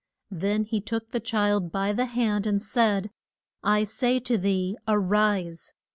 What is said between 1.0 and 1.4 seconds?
the